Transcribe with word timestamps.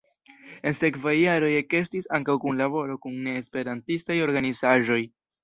En 0.69 0.77
sekvaj 0.77 1.13
jaroj 1.17 1.49
ekestis 1.57 2.07
ankaŭ 2.19 2.37
kunlaboro 2.47 2.97
kun 3.05 3.21
ne-esperantistaj 3.29 4.19
organizaĵoj. 4.31 5.01